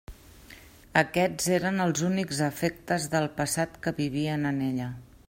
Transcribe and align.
Aquests 1.01 1.49
eren 1.57 1.77
els 1.85 2.01
únics 2.09 2.41
afectes 2.47 3.07
del 3.15 3.29
passat 3.39 3.81
que 3.85 3.95
vivien 4.01 4.53
en 4.55 4.65
ella. 4.73 4.93